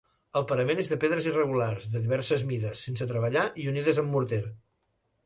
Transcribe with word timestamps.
El 0.39 0.45
parament 0.51 0.79
és 0.83 0.87
de 0.93 0.97
pedres 1.03 1.27
irregulars, 1.31 1.85
de 1.97 2.01
diverses 2.05 2.45
mides, 2.53 2.81
sense 2.87 3.09
treballar 3.13 3.45
i 3.65 3.67
unides 3.73 4.01
amb 4.05 4.11
morter. 4.17 4.41